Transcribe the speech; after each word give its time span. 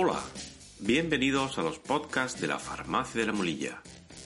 Hola, 0.00 0.22
bienvenidos 0.78 1.58
a 1.58 1.62
los 1.62 1.80
podcasts 1.80 2.40
de 2.40 2.46
la 2.46 2.60
Farmacia 2.60 3.20
de 3.20 3.26
la 3.26 3.32
Molilla, 3.32 3.82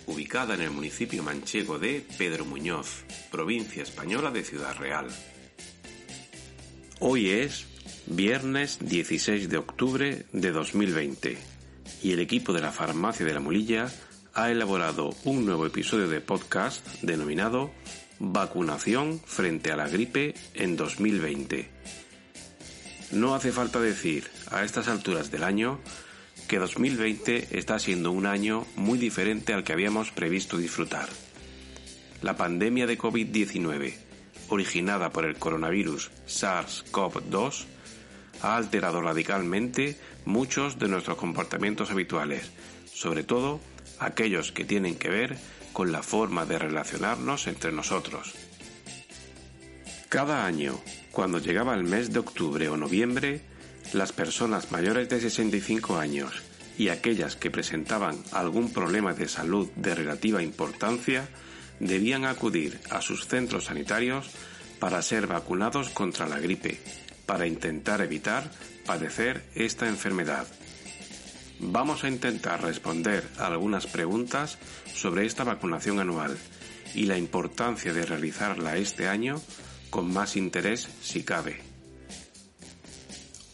ubicada 0.06 0.52
en 0.54 0.60
el 0.60 0.70
municipio 0.70 1.22
manchego 1.22 1.78
de 1.78 2.04
Pedro 2.18 2.44
Muñoz, 2.44 3.06
provincia 3.30 3.82
española 3.82 4.30
de 4.30 4.44
Ciudad 4.44 4.77
Real. 4.77 5.06
Hoy 7.00 7.30
es 7.30 7.64
viernes 8.04 8.80
16 8.82 9.48
de 9.48 9.56
octubre 9.56 10.27
de 10.30 10.50
2020 10.50 11.38
y 12.02 12.12
el 12.12 12.20
equipo 12.20 12.52
de 12.52 12.60
la 12.60 12.70
Farmacia 12.70 13.24
de 13.24 13.32
la 13.32 13.41
Molilla 13.41 13.91
ha 14.34 14.50
elaborado 14.50 15.16
un 15.24 15.46
nuevo 15.46 15.64
episodio 15.64 16.06
de 16.06 16.20
podcast 16.20 16.86
denominado 17.00 17.70
Vacunación 18.18 19.22
frente 19.25 19.72
a 19.72 19.77
la 19.77 19.88
gripe 19.88 20.34
en 20.52 20.77
2020. 20.77 21.70
No 23.12 23.34
hace 23.34 23.52
falta 23.52 23.78
decir 23.78 24.30
a 24.50 24.64
estas 24.64 24.88
alturas 24.88 25.30
del 25.30 25.44
año 25.44 25.78
que 26.48 26.58
2020 26.58 27.58
está 27.58 27.78
siendo 27.78 28.10
un 28.10 28.24
año 28.24 28.66
muy 28.74 28.98
diferente 28.98 29.52
al 29.52 29.64
que 29.64 29.74
habíamos 29.74 30.10
previsto 30.10 30.56
disfrutar. 30.56 31.10
La 32.22 32.38
pandemia 32.38 32.86
de 32.86 32.98
COVID-19, 32.98 33.94
originada 34.48 35.10
por 35.10 35.27
el 35.27 35.36
coronavirus 35.36 36.10
SARS-CoV-2, 36.27 37.66
ha 38.41 38.56
alterado 38.56 39.02
radicalmente 39.02 39.98
muchos 40.24 40.78
de 40.78 40.88
nuestros 40.88 41.19
comportamientos 41.19 41.91
habituales, 41.91 42.50
sobre 42.94 43.24
todo 43.24 43.60
aquellos 43.98 44.52
que 44.52 44.64
tienen 44.64 44.94
que 44.94 45.10
ver 45.10 45.36
con 45.74 45.92
la 45.92 46.02
forma 46.02 46.47
de 46.47 46.58
relacionarnos 46.58 47.47
entre 47.47 47.72
nosotros. 47.72 48.32
Cada 50.08 50.47
año, 50.47 50.80
cuando 51.12 51.38
llegaba 51.38 51.74
el 51.74 51.84
mes 51.84 52.12
de 52.12 52.18
octubre 52.18 52.68
o 52.68 52.77
noviembre, 52.77 53.42
las 53.92 54.12
personas 54.12 54.72
mayores 54.72 55.08
de 55.10 55.20
65 55.20 55.98
años 55.98 56.42
y 56.78 56.88
aquellas 56.88 57.36
que 57.36 57.50
presentaban 57.50 58.16
algún 58.32 58.72
problema 58.72 59.12
de 59.12 59.28
salud 59.28 59.69
de 59.77 59.94
relativa 59.94 60.42
importancia 60.42 61.28
debían 61.80 62.24
acudir 62.24 62.80
a 62.91 63.02
sus 63.02 63.27
centros 63.27 63.66
sanitarios 63.66 64.30
para 64.78 65.02
ser 65.02 65.27
vacunados 65.27 65.91
contra 65.91 66.27
la 66.27 66.41
gripe, 66.41 66.80
para 67.26 67.47
intentar 67.47 68.00
evitar 68.00 68.50
padecer 68.86 69.44
esta 69.54 69.88
enfermedad. 69.88 70.47
Vamos 71.60 72.04
a 72.04 72.08
intentar 72.08 72.62
responder 72.62 73.22
algunas 73.38 73.86
preguntas 73.86 74.58
sobre 74.94 75.26
esta 75.26 75.44
vacunación 75.44 76.00
anual 76.00 76.36
y 76.94 77.04
la 77.04 77.19
importancia 77.19 77.92
de 77.92 78.06
realizarla 78.06 78.76
este 78.76 79.08
año 79.08 79.41
con 79.92 80.12
más 80.12 80.34
interés 80.36 80.88
si 81.00 81.22
cabe. 81.22 81.60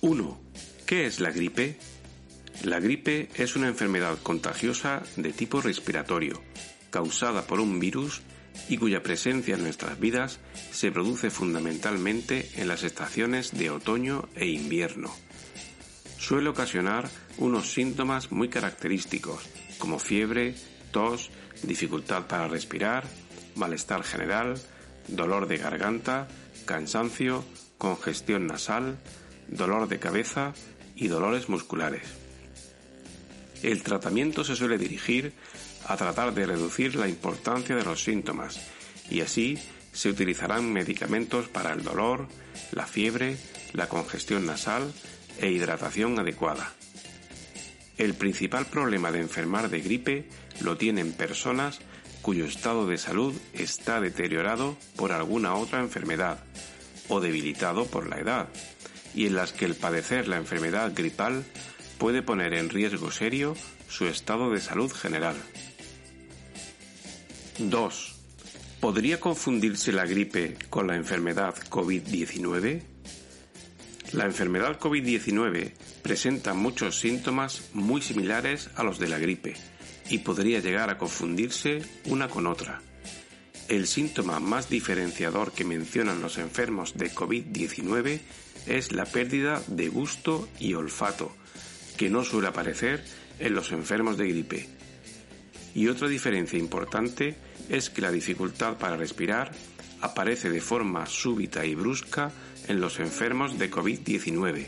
1. 0.01 0.41
¿Qué 0.87 1.05
es 1.05 1.21
la 1.21 1.31
gripe? 1.31 1.77
La 2.65 2.81
gripe 2.81 3.29
es 3.35 3.57
una 3.57 3.69
enfermedad 3.69 4.17
contagiosa 4.23 5.03
de 5.17 5.35
tipo 5.35 5.61
respiratorio, 5.61 6.41
causada 6.89 7.47
por 7.47 7.61
un 7.61 7.79
virus 7.79 8.23
y 8.71 8.79
cuya 8.79 9.03
presencia 9.03 9.57
en 9.57 9.65
nuestras 9.65 10.01
vidas 10.01 10.41
se 10.73 10.91
produce 10.91 11.29
fundamentalmente 11.29 12.49
en 12.55 12.69
las 12.69 12.85
estaciones 12.85 13.53
de 13.53 13.69
otoño 13.69 14.31
e 14.35 14.47
invierno 14.47 15.13
suele 16.29 16.51
ocasionar 16.51 17.09
unos 17.39 17.73
síntomas 17.73 18.33
muy 18.33 18.49
característicos, 18.49 19.49
como 19.79 19.99
fiebre, 19.99 20.55
tos, 20.91 21.31
dificultad 21.63 22.27
para 22.27 22.49
respirar, 22.49 23.05
malestar 23.55 24.03
general, 24.03 24.61
dolor 25.09 25.49
de 25.49 25.59
garganta, 25.59 26.29
cansancio, 26.65 27.45
congestión 27.79 28.47
nasal, 28.47 28.99
dolor 29.49 29.89
de 29.89 29.99
cabeza 29.99 30.55
y 30.95 31.09
dolores 31.09 31.49
musculares. 31.49 32.03
El 33.63 33.83
tratamiento 33.83 34.45
se 34.45 34.55
suele 34.55 34.79
dirigir 34.79 35.33
a 35.87 35.97
tratar 35.97 36.35
de 36.35 36.47
reducir 36.47 36.95
la 36.95 37.09
importancia 37.09 37.75
de 37.75 37.85
los 37.85 38.05
síntomas 38.05 38.61
y 39.11 39.21
así 39.21 39.59
se 39.93 40.11
utilizarán 40.11 40.73
medicamentos 40.73 41.49
para 41.49 41.73
el 41.73 41.83
dolor, 41.83 42.29
la 42.73 42.87
fiebre, 42.87 43.37
la 43.73 43.89
congestión 43.89 44.47
nasal 44.47 44.93
e 45.41 45.51
hidratación 45.51 46.19
adecuada. 46.19 46.73
El 47.97 48.15
principal 48.15 48.67
problema 48.67 49.11
de 49.11 49.21
enfermar 49.21 49.71
de 49.71 49.81
gripe 49.81 50.29
lo 50.61 50.77
tienen 50.77 51.13
personas 51.13 51.81
cuyo 52.23 52.45
estado 52.45 52.87
de 52.87 52.99
salud 52.99 53.35
está 53.53 54.01
deteriorado 54.01 54.77
por 54.97 55.13
alguna 55.13 55.55
otra 55.55 55.81
enfermedad 55.81 56.39
o 57.09 57.21
debilitado 57.21 57.87
por 57.87 58.09
la 58.09 58.19
edad, 58.19 58.49
y 59.15 59.27
en 59.27 59.35
las 59.35 59.53
que 59.53 59.65
el 59.65 59.75
padecer 59.75 60.29
la 60.29 60.37
enfermedad 60.37 60.93
gripal 60.95 61.45
puede 61.99 62.23
poner 62.23 62.55
en 62.55 62.69
riesgo 62.69 63.11
serio 63.11 63.57
su 63.89 64.07
estado 64.07 64.51
de 64.51 64.61
salud 64.61 64.93
general. 64.93 65.37
2. 67.59 68.15
¿Podría 68.81 69.19
confundirse 69.19 69.93
la 69.93 70.07
gripe 70.07 70.57
con 70.71 70.87
la 70.87 70.97
enfermedad 70.97 71.57
COVID-19? 71.71 72.83
La 74.13 74.25
enfermedad 74.25 74.79
COVID-19 74.79 75.73
presenta 76.03 76.55
muchos 76.55 76.99
síntomas 77.01 77.71
muy 77.75 78.01
similares 78.01 78.71
a 78.77 78.85
los 78.85 78.99
de 78.99 79.09
la 79.09 79.19
gripe 79.19 79.57
y 80.09 80.19
podría 80.19 80.61
llegar 80.61 80.91
a 80.91 80.99
confundirse 80.99 81.83
una 82.07 82.29
con 82.29 82.47
otra. 82.47 82.81
El 83.69 83.87
síntoma 83.87 84.41
más 84.41 84.71
diferenciador 84.71 85.53
que 85.53 85.65
mencionan 85.65 86.23
los 86.23 86.39
enfermos 86.39 86.97
de 86.97 87.13
COVID-19 87.13 88.21
es 88.67 88.93
la 88.93 89.05
pérdida 89.05 89.63
de 89.67 89.89
gusto 89.89 90.49
y 90.59 90.75
olfato, 90.75 91.35
que 91.97 92.09
no 92.09 92.25
suele 92.25 92.49
aparecer 92.49 93.05
en 93.39 93.55
los 93.55 93.73
enfermos 93.73 94.17
de 94.17 94.29
gripe. 94.29 94.69
Y 95.75 95.89
otra 95.89 96.09
diferencia 96.09 96.59
importante 96.59 97.37
es 97.69 97.91
que 97.91 98.01
la 98.01 98.11
dificultad 98.11 98.79
para 98.79 98.97
respirar 98.97 99.53
aparece 100.01 100.51
de 100.51 100.61
forma 100.61 101.07
súbita 101.07 101.67
y 101.67 101.75
brusca 101.75 102.33
en 102.69 102.81
los 102.81 103.01
enfermos 103.01 103.59
de 103.59 103.71
COVID-19, 103.71 104.67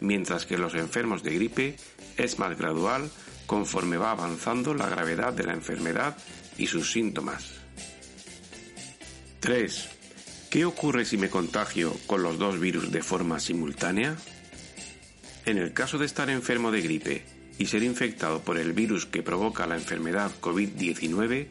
mientras 0.00 0.46
que 0.46 0.54
en 0.54 0.62
los 0.62 0.74
enfermos 0.74 1.22
de 1.22 1.34
gripe 1.34 1.76
es 2.16 2.38
más 2.38 2.56
gradual 2.56 3.10
conforme 3.50 3.96
va 3.96 4.12
avanzando 4.12 4.74
la 4.74 4.88
gravedad 4.88 5.32
de 5.32 5.42
la 5.42 5.54
enfermedad 5.54 6.16
y 6.56 6.68
sus 6.68 6.92
síntomas. 6.92 7.54
3. 9.40 9.88
¿Qué 10.48 10.64
ocurre 10.64 11.04
si 11.04 11.16
me 11.16 11.30
contagio 11.30 11.92
con 12.06 12.22
los 12.22 12.38
dos 12.38 12.60
virus 12.60 12.92
de 12.92 13.02
forma 13.02 13.40
simultánea? 13.40 14.16
En 15.46 15.58
el 15.58 15.72
caso 15.72 15.98
de 15.98 16.06
estar 16.06 16.30
enfermo 16.30 16.70
de 16.70 16.80
gripe 16.80 17.24
y 17.58 17.66
ser 17.66 17.82
infectado 17.82 18.40
por 18.40 18.56
el 18.56 18.72
virus 18.72 19.04
que 19.04 19.24
provoca 19.24 19.66
la 19.66 19.74
enfermedad 19.74 20.30
COVID-19, 20.40 21.48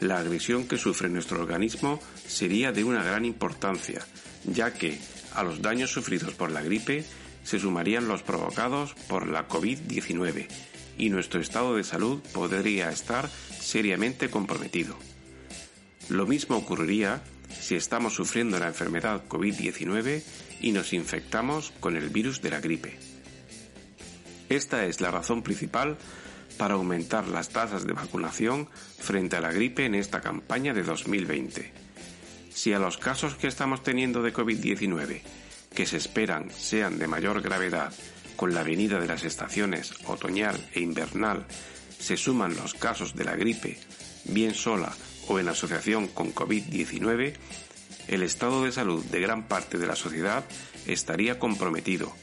la 0.00 0.18
agresión 0.18 0.68
que 0.68 0.76
sufre 0.76 1.08
nuestro 1.08 1.40
organismo 1.40 1.98
sería 2.26 2.72
de 2.72 2.84
una 2.84 3.02
gran 3.02 3.24
importancia, 3.24 4.06
ya 4.44 4.74
que 4.74 5.00
a 5.32 5.42
los 5.44 5.62
daños 5.62 5.90
sufridos 5.90 6.34
por 6.34 6.50
la 6.50 6.60
gripe 6.60 7.06
se 7.42 7.58
sumarían 7.58 8.06
los 8.06 8.22
provocados 8.22 8.92
por 9.08 9.26
la 9.28 9.48
COVID-19 9.48 10.46
y 10.98 11.10
nuestro 11.10 11.40
estado 11.40 11.76
de 11.76 11.84
salud 11.84 12.20
podría 12.32 12.90
estar 12.90 13.28
seriamente 13.28 14.28
comprometido. 14.30 14.96
Lo 16.08 16.26
mismo 16.26 16.56
ocurriría 16.56 17.22
si 17.60 17.76
estamos 17.76 18.14
sufriendo 18.14 18.58
la 18.58 18.68
enfermedad 18.68 19.24
COVID-19 19.28 20.22
y 20.60 20.72
nos 20.72 20.92
infectamos 20.92 21.72
con 21.80 21.96
el 21.96 22.10
virus 22.10 22.42
de 22.42 22.50
la 22.50 22.60
gripe. 22.60 22.98
Esta 24.48 24.86
es 24.86 25.00
la 25.00 25.10
razón 25.10 25.42
principal 25.42 25.96
para 26.56 26.74
aumentar 26.74 27.28
las 27.28 27.50
tasas 27.50 27.86
de 27.86 27.92
vacunación 27.92 28.68
frente 28.98 29.36
a 29.36 29.40
la 29.40 29.52
gripe 29.52 29.84
en 29.84 29.94
esta 29.94 30.20
campaña 30.20 30.74
de 30.74 30.82
2020 30.82 31.88
si 32.58 32.72
a 32.72 32.80
los 32.80 32.98
casos 32.98 33.36
que 33.36 33.46
estamos 33.46 33.84
teniendo 33.84 34.20
de 34.20 34.34
COVID-19, 34.34 35.22
que 35.72 35.86
se 35.86 35.96
esperan 35.96 36.50
sean 36.50 36.98
de 36.98 37.06
mayor 37.06 37.40
gravedad 37.40 37.92
con 38.38 38.54
la 38.54 38.62
venida 38.62 39.00
de 39.00 39.08
las 39.08 39.24
estaciones 39.24 39.94
otoñal 40.06 40.64
e 40.72 40.78
invernal, 40.78 41.44
se 41.98 42.16
suman 42.16 42.54
los 42.54 42.72
casos 42.72 43.16
de 43.16 43.24
la 43.24 43.34
gripe, 43.34 43.80
bien 44.26 44.54
sola 44.54 44.94
o 45.26 45.40
en 45.40 45.48
asociación 45.48 46.06
con 46.06 46.32
COVID-19, 46.32 47.34
el 48.06 48.22
estado 48.22 48.62
de 48.62 48.70
salud 48.70 49.04
de 49.06 49.20
gran 49.20 49.48
parte 49.48 49.76
de 49.76 49.88
la 49.88 49.96
sociedad 49.96 50.44
estaría 50.86 51.40
comprometido, 51.40 52.14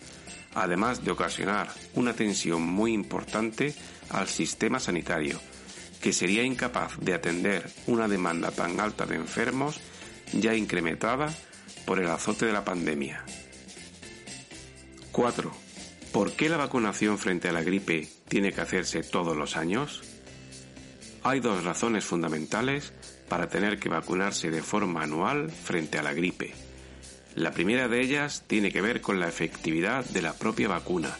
además 0.53 1.03
de 1.03 1.11
ocasionar 1.11 1.67
una 1.95 2.13
tensión 2.13 2.61
muy 2.61 2.93
importante 2.93 3.75
al 4.09 4.29
sistema 4.29 4.79
sanitario, 4.79 5.41
que 6.01 6.13
sería 6.13 6.43
incapaz 6.43 6.93
de 6.97 7.13
atender 7.13 7.69
una 7.87 8.07
demanda 8.07 8.51
tan 8.51 8.79
alta 8.79 9.05
de 9.05 9.17
enfermos 9.17 9.81
ya 10.31 10.55
incrementada 10.55 11.35
por 11.85 11.99
el 11.99 12.07
azote 12.07 12.45
de 12.45 12.53
la 12.53 12.63
pandemia. 12.63 13.25
4. 15.11 15.64
¿Por 16.15 16.31
qué 16.31 16.47
la 16.47 16.55
vacunación 16.55 17.17
frente 17.17 17.49
a 17.49 17.51
la 17.51 17.61
gripe 17.61 18.07
tiene 18.29 18.53
que 18.53 18.61
hacerse 18.61 19.03
todos 19.03 19.35
los 19.35 19.57
años? 19.57 20.01
Hay 21.23 21.41
dos 21.41 21.65
razones 21.65 22.05
fundamentales 22.05 22.93
para 23.27 23.49
tener 23.49 23.79
que 23.79 23.89
vacunarse 23.89 24.49
de 24.49 24.61
forma 24.61 25.03
anual 25.03 25.51
frente 25.51 25.97
a 25.97 26.03
la 26.03 26.13
gripe. 26.13 26.53
La 27.35 27.51
primera 27.51 27.89
de 27.89 27.99
ellas 27.99 28.45
tiene 28.47 28.71
que 28.71 28.79
ver 28.79 29.01
con 29.01 29.19
la 29.19 29.27
efectividad 29.27 30.05
de 30.05 30.21
la 30.21 30.31
propia 30.31 30.69
vacuna, 30.69 31.17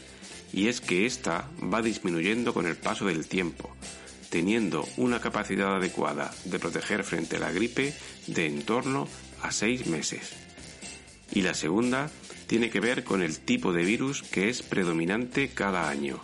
y 0.54 0.70
es 0.70 0.80
que 0.80 1.06
ésta 1.06 1.50
va 1.62 1.82
disminuyendo 1.82 2.54
con 2.54 2.66
el 2.66 2.78
paso 2.78 3.06
del 3.06 3.28
tiempo, 3.28 3.76
teniendo 4.30 4.88
una 4.96 5.20
capacidad 5.20 5.76
adecuada 5.76 6.34
de 6.46 6.58
proteger 6.58 7.04
frente 7.04 7.36
a 7.36 7.40
la 7.40 7.52
gripe 7.52 7.94
de 8.28 8.46
en 8.46 8.62
torno 8.62 9.10
a 9.42 9.52
seis 9.52 9.88
meses. 9.88 10.32
Y 11.34 11.42
la 11.42 11.54
segunda 11.54 12.10
tiene 12.48 12.70
que 12.70 12.80
ver 12.80 13.04
con 13.04 13.22
el 13.22 13.40
tipo 13.40 13.74
de 13.74 13.84
virus 13.84 14.24
que 14.24 14.50
es 14.50 14.62
predominante 14.62 15.50
cada 15.50 15.90
año, 15.90 16.20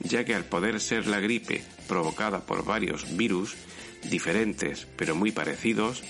ya 0.00 0.24
que 0.24 0.34
al 0.34 0.44
poder 0.44 0.80
ser 0.80 1.06
la 1.06 1.20
gripe 1.20 1.64
provocada 1.88 2.46
por 2.46 2.64
varios 2.64 3.16
virus, 3.16 3.54
diferentes 4.04 4.86
pero 4.96 5.14
muy 5.14 5.32
parecidos, 5.32 6.02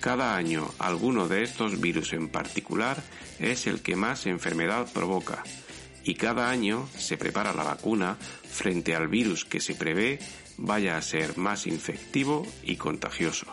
cada 0.00 0.36
año 0.36 0.70
alguno 0.78 1.28
de 1.28 1.42
estos 1.42 1.80
virus 1.80 2.12
en 2.12 2.28
particular 2.28 3.02
es 3.38 3.66
el 3.66 3.80
que 3.80 3.96
más 3.96 4.26
enfermedad 4.26 4.92
provoca 4.92 5.42
y 6.04 6.14
cada 6.14 6.50
año 6.50 6.88
se 6.96 7.16
prepara 7.16 7.52
la 7.52 7.64
vacuna 7.64 8.16
frente 8.48 8.94
al 8.94 9.08
virus 9.08 9.44
que 9.44 9.60
se 9.60 9.74
prevé 9.74 10.18
vaya 10.56 10.96
a 10.96 11.02
ser 11.02 11.36
más 11.36 11.66
infectivo 11.66 12.46
y 12.62 12.76
contagioso. 12.76 13.46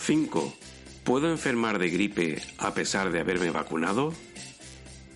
5. 0.00 0.54
¿Puedo 1.04 1.30
enfermar 1.30 1.78
de 1.78 1.90
gripe 1.90 2.42
a 2.56 2.72
pesar 2.72 3.12
de 3.12 3.20
haberme 3.20 3.50
vacunado? 3.50 4.14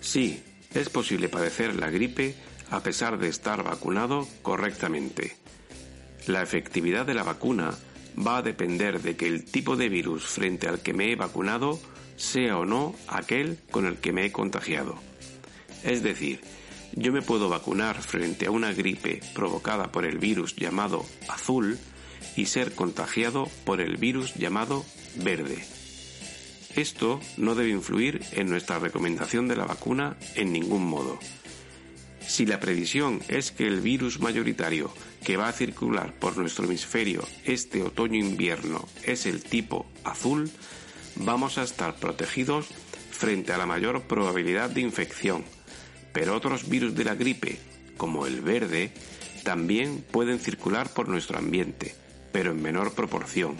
Sí, 0.01 0.43
es 0.75 0.87
posible 0.89 1.29
padecer 1.29 1.75
la 1.75 1.89
gripe 1.89 2.35
a 2.69 2.81
pesar 2.83 3.17
de 3.17 3.27
estar 3.27 3.63
vacunado 3.63 4.27
correctamente. 4.43 5.35
La 6.27 6.43
efectividad 6.43 7.07
de 7.07 7.15
la 7.15 7.23
vacuna 7.23 7.71
va 8.15 8.37
a 8.37 8.41
depender 8.43 9.01
de 9.01 9.15
que 9.15 9.25
el 9.25 9.45
tipo 9.45 9.75
de 9.75 9.89
virus 9.89 10.25
frente 10.25 10.67
al 10.67 10.79
que 10.81 10.93
me 10.93 11.11
he 11.11 11.15
vacunado 11.15 11.79
sea 12.17 12.59
o 12.59 12.65
no 12.65 12.93
aquel 13.07 13.57
con 13.71 13.87
el 13.87 13.97
que 13.97 14.13
me 14.13 14.25
he 14.25 14.31
contagiado. 14.31 14.95
Es 15.83 16.03
decir, 16.03 16.41
yo 16.93 17.11
me 17.11 17.23
puedo 17.23 17.49
vacunar 17.49 17.99
frente 17.99 18.45
a 18.45 18.51
una 18.51 18.73
gripe 18.73 19.21
provocada 19.33 19.91
por 19.91 20.05
el 20.05 20.19
virus 20.19 20.55
llamado 20.55 21.03
azul 21.27 21.79
y 22.35 22.45
ser 22.45 22.75
contagiado 22.75 23.49
por 23.63 23.81
el 23.81 23.97
virus 23.97 24.35
llamado 24.35 24.85
verde. 25.15 25.78
Esto 26.75 27.19
no 27.37 27.55
debe 27.55 27.69
influir 27.69 28.21
en 28.31 28.49
nuestra 28.49 28.79
recomendación 28.79 29.47
de 29.47 29.55
la 29.55 29.65
vacuna 29.65 30.17
en 30.35 30.53
ningún 30.53 30.85
modo. 30.85 31.19
Si 32.21 32.45
la 32.45 32.59
previsión 32.59 33.21
es 33.27 33.51
que 33.51 33.65
el 33.65 33.81
virus 33.81 34.19
mayoritario 34.19 34.93
que 35.23 35.35
va 35.35 35.47
a 35.47 35.53
circular 35.53 36.13
por 36.13 36.37
nuestro 36.37 36.65
hemisferio 36.65 37.27
este 37.43 37.81
otoño-invierno 37.81 38.87
es 39.03 39.25
el 39.25 39.43
tipo 39.43 39.87
azul, 40.03 40.51
vamos 41.15 41.57
a 41.57 41.63
estar 41.63 41.95
protegidos 41.95 42.67
frente 43.09 43.51
a 43.51 43.57
la 43.57 43.65
mayor 43.65 44.03
probabilidad 44.03 44.69
de 44.69 44.81
infección. 44.81 45.43
Pero 46.13 46.35
otros 46.35 46.69
virus 46.69 46.95
de 46.95 47.03
la 47.03 47.15
gripe, 47.15 47.59
como 47.97 48.27
el 48.27 48.41
verde, 48.41 48.91
también 49.43 50.05
pueden 50.11 50.39
circular 50.39 50.93
por 50.93 51.09
nuestro 51.09 51.37
ambiente, 51.37 51.95
pero 52.31 52.51
en 52.51 52.61
menor 52.61 52.93
proporción. 52.93 53.57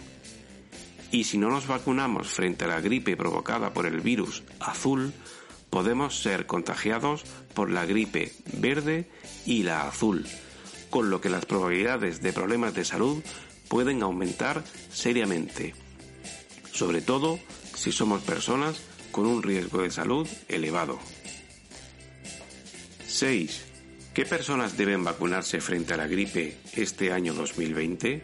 Y 1.10 1.24
si 1.24 1.38
no 1.38 1.50
nos 1.50 1.66
vacunamos 1.66 2.28
frente 2.28 2.64
a 2.64 2.68
la 2.68 2.80
gripe 2.80 3.16
provocada 3.16 3.72
por 3.72 3.86
el 3.86 4.00
virus 4.00 4.42
azul, 4.60 5.12
podemos 5.68 6.20
ser 6.20 6.46
contagiados 6.46 7.24
por 7.54 7.70
la 7.70 7.84
gripe 7.86 8.32
verde 8.52 9.08
y 9.44 9.62
la 9.62 9.88
azul, 9.88 10.26
con 10.88 11.10
lo 11.10 11.20
que 11.20 11.30
las 11.30 11.46
probabilidades 11.46 12.22
de 12.22 12.32
problemas 12.32 12.74
de 12.74 12.84
salud 12.84 13.22
pueden 13.68 14.02
aumentar 14.02 14.64
seriamente, 14.90 15.74
sobre 16.72 17.02
todo 17.02 17.38
si 17.74 17.92
somos 17.92 18.22
personas 18.22 18.80
con 19.10 19.26
un 19.26 19.42
riesgo 19.42 19.82
de 19.82 19.90
salud 19.90 20.28
elevado. 20.48 20.98
6. 23.06 23.64
¿Qué 24.14 24.24
personas 24.24 24.76
deben 24.76 25.04
vacunarse 25.04 25.60
frente 25.60 25.94
a 25.94 25.96
la 25.96 26.06
gripe 26.06 26.58
este 26.74 27.12
año 27.12 27.34
2020? 27.34 28.22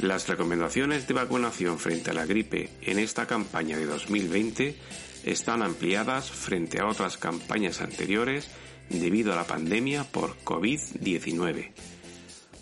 Las 0.00 0.28
recomendaciones 0.28 1.08
de 1.08 1.14
vacunación 1.14 1.78
frente 1.78 2.10
a 2.10 2.14
la 2.14 2.26
gripe 2.26 2.68
en 2.82 2.98
esta 2.98 3.26
campaña 3.26 3.78
de 3.78 3.86
2020 3.86 4.76
están 5.24 5.62
ampliadas 5.62 6.30
frente 6.30 6.80
a 6.80 6.86
otras 6.86 7.16
campañas 7.16 7.80
anteriores 7.80 8.50
debido 8.90 9.32
a 9.32 9.36
la 9.36 9.46
pandemia 9.46 10.04
por 10.04 10.36
COVID-19. 10.44 11.72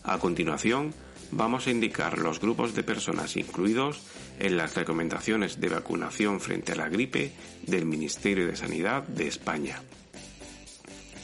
A 0.04 0.18
continuación, 0.18 0.94
vamos 1.32 1.66
a 1.66 1.72
indicar 1.72 2.18
los 2.18 2.38
grupos 2.38 2.74
de 2.76 2.84
personas 2.84 3.36
incluidos 3.36 4.00
en 4.38 4.56
las 4.56 4.76
recomendaciones 4.76 5.60
de 5.60 5.70
vacunación 5.70 6.40
frente 6.40 6.72
a 6.72 6.76
la 6.76 6.88
gripe 6.88 7.32
del 7.66 7.84
Ministerio 7.84 8.46
de 8.46 8.54
Sanidad 8.54 9.02
de 9.02 9.26
España. 9.26 9.82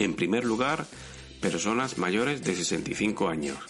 En 0.00 0.14
primer 0.14 0.44
lugar, 0.44 0.86
personas 1.40 1.98
mayores 1.98 2.42
de 2.42 2.56
65 2.56 3.28
años. 3.28 3.69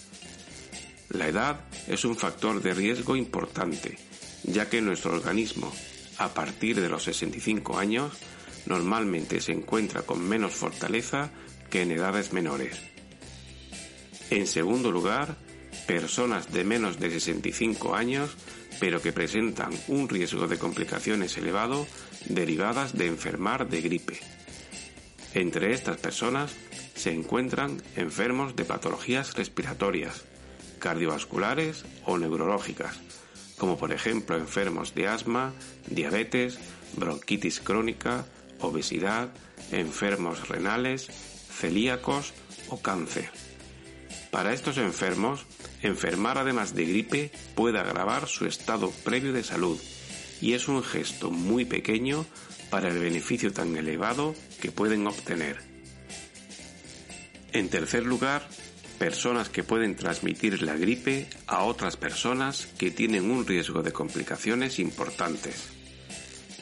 La 1.10 1.28
edad 1.28 1.60
es 1.88 2.04
un 2.04 2.16
factor 2.16 2.62
de 2.62 2.72
riesgo 2.72 3.16
importante, 3.16 3.98
ya 4.44 4.68
que 4.68 4.80
nuestro 4.80 5.12
organismo 5.12 5.72
a 6.18 6.32
partir 6.34 6.80
de 6.80 6.88
los 6.88 7.02
65 7.04 7.78
años 7.78 8.12
normalmente 8.66 9.40
se 9.40 9.52
encuentra 9.52 10.02
con 10.02 10.26
menos 10.26 10.52
fortaleza 10.52 11.30
que 11.68 11.82
en 11.82 11.90
edades 11.90 12.32
menores. 12.32 12.80
En 14.30 14.46
segundo 14.46 14.92
lugar, 14.92 15.36
personas 15.86 16.52
de 16.52 16.62
menos 16.64 17.00
de 17.00 17.10
65 17.10 17.94
años 17.94 18.36
pero 18.80 19.02
que 19.02 19.12
presentan 19.12 19.70
un 19.88 20.08
riesgo 20.08 20.48
de 20.48 20.58
complicaciones 20.58 21.36
elevado 21.36 21.86
derivadas 22.24 22.96
de 22.96 23.06
enfermar 23.06 23.68
de 23.68 23.82
gripe. 23.82 24.18
Entre 25.34 25.74
estas 25.74 25.98
personas 25.98 26.52
se 26.94 27.12
encuentran 27.12 27.82
enfermos 27.94 28.56
de 28.56 28.64
patologías 28.64 29.34
respiratorias, 29.34 30.24
cardiovasculares 30.80 31.84
o 32.04 32.18
neurológicas, 32.18 32.98
como 33.56 33.78
por 33.78 33.92
ejemplo 33.92 34.36
enfermos 34.36 34.94
de 34.94 35.06
asma, 35.06 35.52
diabetes, 35.86 36.58
bronquitis 36.96 37.60
crónica, 37.60 38.26
obesidad, 38.58 39.30
enfermos 39.70 40.48
renales, 40.48 41.06
celíacos 41.06 42.32
o 42.68 42.80
cáncer. 42.80 43.30
Para 44.30 44.52
estos 44.52 44.78
enfermos, 44.78 45.46
enfermar 45.82 46.38
además 46.38 46.74
de 46.74 46.86
gripe 46.86 47.32
puede 47.54 47.78
agravar 47.78 48.26
su 48.28 48.46
estado 48.46 48.90
previo 49.04 49.32
de 49.32 49.44
salud 49.44 49.78
y 50.40 50.54
es 50.54 50.68
un 50.68 50.82
gesto 50.82 51.30
muy 51.30 51.64
pequeño 51.64 52.24
para 52.70 52.88
el 52.88 52.98
beneficio 52.98 53.52
tan 53.52 53.76
elevado 53.76 54.34
que 54.60 54.70
pueden 54.70 55.06
obtener. 55.06 55.58
En 57.52 57.68
tercer 57.68 58.04
lugar, 58.04 58.48
personas 59.00 59.48
que 59.48 59.64
pueden 59.64 59.96
transmitir 59.96 60.60
la 60.60 60.76
gripe 60.76 61.26
a 61.46 61.62
otras 61.62 61.96
personas 61.96 62.66
que 62.66 62.90
tienen 62.90 63.30
un 63.30 63.46
riesgo 63.46 63.82
de 63.82 63.94
complicaciones 63.94 64.78
importantes. 64.78 65.70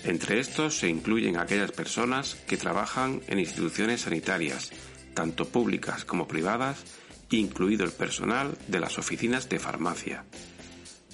Entre 0.05 0.39
estos 0.39 0.79
se 0.79 0.89
incluyen 0.89 1.37
aquellas 1.37 1.73
personas 1.73 2.37
que 2.47 2.57
trabajan 2.57 3.23
en 3.27 3.41
instituciones 3.41 4.03
sanitarias, 4.03 4.71
tanto 5.15 5.49
públicas 5.49 6.05
como 6.05 6.29
privadas, 6.29 6.85
incluido 7.31 7.85
el 7.85 7.91
personal 7.91 8.57
de 8.69 8.79
las 8.79 8.99
oficinas 8.99 9.49
de 9.49 9.59
farmacia. 9.59 10.25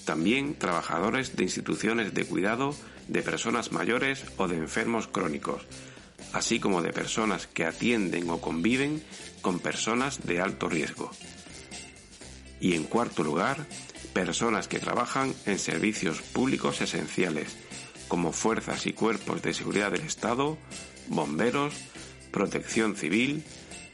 También 0.04 0.56
trabajadores 0.56 1.36
de 1.36 1.44
instituciones 1.44 2.12
de 2.12 2.26
cuidado 2.26 2.76
de 3.08 3.22
personas 3.22 3.72
mayores 3.72 4.26
o 4.36 4.46
de 4.46 4.58
enfermos 4.58 5.08
crónicos, 5.08 5.62
así 6.34 6.58
como 6.58 6.82
de 6.82 6.92
personas 6.92 7.46
que 7.46 7.64
atienden 7.64 8.28
o 8.28 8.40
conviven 8.40 9.02
con 9.40 9.60
personas 9.60 10.26
de 10.26 10.40
alto 10.40 10.68
riesgo. 10.68 11.10
Y 12.60 12.74
en 12.74 12.84
cuarto 12.84 13.22
lugar, 13.22 13.66
personas 14.12 14.66
que 14.66 14.80
trabajan 14.80 15.32
en 15.46 15.58
servicios 15.58 16.20
públicos 16.22 16.80
esenciales, 16.80 17.56
como 18.08 18.32
fuerzas 18.32 18.86
y 18.86 18.92
cuerpos 18.92 19.42
de 19.42 19.54
seguridad 19.54 19.92
del 19.92 20.02
Estado, 20.02 20.58
bomberos, 21.06 21.74
protección 22.32 22.96
civil, 22.96 23.44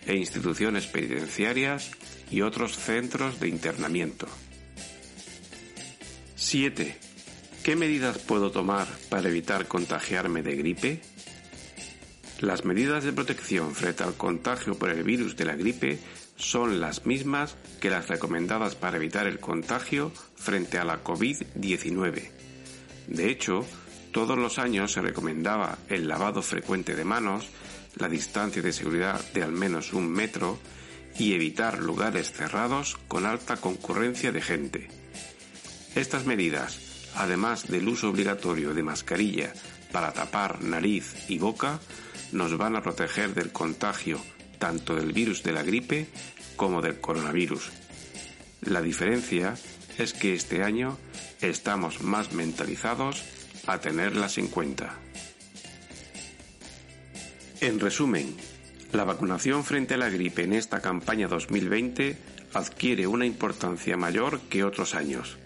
e 0.07 0.17
instituciones 0.17 0.87
penitenciarias 0.87 1.91
y 2.31 2.41
otros 2.41 2.79
centros 2.79 3.39
de 3.39 3.49
internamiento. 3.49 4.27
7. 6.37 6.97
¿Qué 7.63 7.77
medidas 7.77 8.19
puedo 8.19 8.51
tomar 8.51 8.89
para 9.11 9.29
evitar 9.29 9.69
contagiarme 9.69 10.43
de 10.43 10.57
gripe? 10.57 11.03
Las 12.41 12.65
medidas 12.65 13.05
de 13.05 13.13
protección 13.13 13.75
frente 13.75 14.03
al 14.03 14.15
contagio 14.15 14.75
por 14.75 14.89
el 14.89 15.03
virus 15.03 15.37
de 15.37 15.45
la 15.45 15.57
gripe 15.57 15.99
son 16.37 16.81
las 16.81 17.05
mismas 17.05 17.55
que 17.81 17.91
las 17.91 18.09
recomendadas 18.09 18.77
para 18.77 18.97
evitar 18.97 19.27
el 19.27 19.39
contagio 19.39 20.11
frente 20.37 20.79
a 20.79 20.85
la 20.87 21.05
COVID-19. 21.05 22.31
De 23.09 23.31
hecho, 23.31 23.67
todos 24.11 24.39
los 24.39 24.59
años 24.59 24.93
se 24.93 25.03
recomendaba 25.03 25.77
el 25.91 26.09
lavado 26.09 26.41
frecuente 26.41 26.97
de 26.97 27.05
manos, 27.05 27.47
la 27.97 28.09
distancia 28.09 28.63
de 28.63 28.73
seguridad 28.73 29.21
de 29.35 29.43
al 29.43 29.53
menos 29.53 29.93
un 29.93 30.09
metro 30.09 30.59
y 31.19 31.35
evitar 31.35 31.79
lugares 31.79 32.33
cerrados 32.33 32.97
con 33.07 33.27
alta 33.27 33.59
concurrencia 33.59 34.33
de 34.33 34.41
gente. 34.41 34.89
Estas 35.95 36.25
medidas, 36.25 37.11
además 37.17 37.69
del 37.69 37.87
uso 37.87 38.09
obligatorio 38.09 38.73
de 38.73 38.83
mascarilla 38.83 39.53
para 39.93 40.13
tapar 40.13 40.63
nariz 40.63 41.29
y 41.29 41.37
boca, 41.37 41.81
nos 42.33 42.57
van 42.57 42.77
a 42.77 42.83
proteger 42.83 43.35
del 43.35 43.53
contagio 43.53 44.21
tanto 44.61 44.95
del 44.95 45.13
virus 45.13 45.43
de 45.43 45.53
la 45.53 45.63
gripe 45.63 46.07
como 46.55 46.83
del 46.83 47.01
coronavirus. 47.01 47.71
La 48.61 48.83
diferencia 48.83 49.57
es 49.99 50.13
que 50.13 50.35
este 50.35 50.63
año 50.63 50.99
estamos 51.41 52.03
más 52.03 52.33
mentalizados 52.33 53.25
a 53.67 53.79
tenerlas 53.79 54.39
en 54.39 54.49
cuenta. 54.49 54.95
En 57.61 57.81
resumen, 57.81 58.37
la 58.93 59.05
vacunación 59.05 59.65
frente 59.65 59.95
a 59.95 59.99
la 59.99 60.11
gripe 60.11 60.45
en 60.45 60.53
esta 60.53 60.81
campaña 60.81 61.27
2020 61.27 62.17
adquiere 62.53 63.07
una 63.07 63.27
importancia 63.27 63.97
mayor 63.97 64.41
que 64.41 64.65
otros 64.65 64.95
años. 64.95 65.39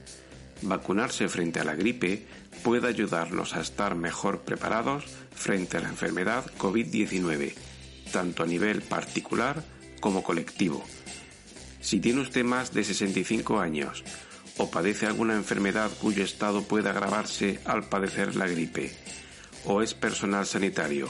Vacunarse 0.63 1.29
frente 1.29 1.61
a 1.61 1.65
la 1.65 1.75
gripe 1.75 2.27
puede 2.63 2.89
ayudarnos 2.89 3.55
a 3.55 3.61
estar 3.61 3.95
mejor 3.95 4.43
preparados 4.43 5.05
frente 5.35 5.77
a 5.77 5.81
la 5.81 5.89
enfermedad 5.89 6.45
COVID-19, 6.59 7.55
tanto 8.13 8.43
a 8.43 8.47
nivel 8.47 8.83
particular 8.83 9.65
como 10.01 10.23
colectivo. 10.23 10.85
Si 11.81 12.01
tiene 12.01 12.21
usted 12.21 12.45
más 12.45 12.73
de 12.73 12.85
65 12.85 13.61
años 13.61 14.05
o 14.57 14.71
padece 14.71 15.07
alguna 15.07 15.35
enfermedad 15.35 15.91
cuyo 16.01 16.25
estado 16.25 16.63
pueda 16.63 16.91
agravarse 16.91 17.61
al 17.65 17.89
padecer 17.89 18.37
la 18.37 18.47
gripe, 18.47 18.95
o 19.65 19.83
es 19.83 19.95
personal 19.95 20.47
sanitario, 20.47 21.09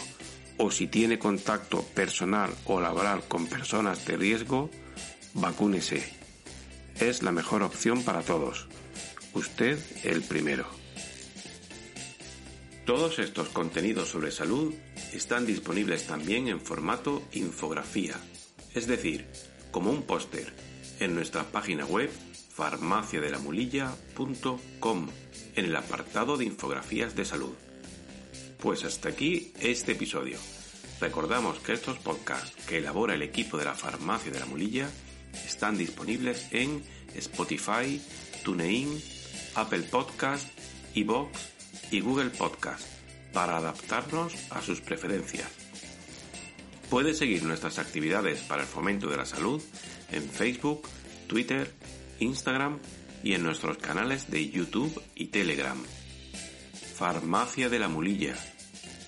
o 0.56 0.70
si 0.70 0.86
tiene 0.86 1.18
contacto 1.18 1.82
personal 1.82 2.50
o 2.64 2.80
laboral 2.80 3.24
con 3.28 3.46
personas 3.46 4.06
de 4.06 4.16
riesgo, 4.16 4.70
vacúnese. 5.34 6.02
Es 7.00 7.22
la 7.22 7.32
mejor 7.32 7.62
opción 7.62 8.02
para 8.02 8.22
todos. 8.22 8.68
Usted 9.34 9.78
el 10.04 10.22
primero. 10.22 10.83
Todos 12.84 13.18
estos 13.18 13.48
contenidos 13.48 14.10
sobre 14.10 14.30
salud 14.30 14.72
están 15.14 15.46
disponibles 15.46 16.06
también 16.06 16.48
en 16.48 16.60
formato 16.60 17.22
infografía, 17.32 18.14
es 18.74 18.86
decir, 18.86 19.26
como 19.70 19.90
un 19.90 20.02
póster, 20.02 20.52
en 21.00 21.14
nuestra 21.14 21.44
página 21.44 21.86
web 21.86 22.10
farmaciadelamulilla.com 22.50 25.08
en 25.56 25.64
el 25.64 25.74
apartado 25.74 26.36
de 26.36 26.44
infografías 26.44 27.16
de 27.16 27.24
salud. 27.24 27.54
Pues 28.58 28.84
hasta 28.84 29.08
aquí 29.08 29.54
este 29.60 29.92
episodio. 29.92 30.36
Recordamos 31.00 31.60
que 31.60 31.72
estos 31.72 31.96
podcasts 31.98 32.66
que 32.66 32.76
elabora 32.78 33.14
el 33.14 33.22
equipo 33.22 33.56
de 33.56 33.64
la 33.64 33.74
Farmacia 33.74 34.30
de 34.30 34.40
la 34.40 34.46
Mulilla 34.46 34.90
están 35.46 35.78
disponibles 35.78 36.48
en 36.50 36.82
Spotify, 37.14 38.02
TuneIn, 38.44 39.02
Apple 39.54 39.84
Podcast, 39.90 40.46
iVoox 40.94 41.53
y 41.94 42.00
Google 42.00 42.30
Podcast 42.30 42.82
para 43.32 43.56
adaptarnos 43.56 44.34
a 44.50 44.60
sus 44.60 44.80
preferencias. 44.80 45.46
Puede 46.90 47.14
seguir 47.14 47.44
nuestras 47.44 47.78
actividades 47.78 48.40
para 48.40 48.62
el 48.62 48.68
fomento 48.68 49.08
de 49.08 49.16
la 49.16 49.24
salud 49.24 49.62
en 50.10 50.28
Facebook, 50.28 50.88
Twitter, 51.28 51.72
Instagram 52.18 52.80
y 53.22 53.34
en 53.34 53.44
nuestros 53.44 53.78
canales 53.78 54.28
de 54.28 54.50
YouTube 54.50 55.00
y 55.14 55.26
Telegram. 55.26 55.80
Farmacia 56.96 57.68
de 57.68 57.78
la 57.78 57.86
Mulilla. 57.86 58.34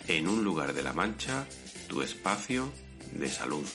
En 0.06 0.28
un 0.28 0.44
lugar 0.44 0.72
de 0.72 0.84
la 0.84 0.92
Mancha, 0.92 1.44
tu 1.88 2.02
espacio 2.02 2.72
de 3.12 3.28
salud. 3.28 3.66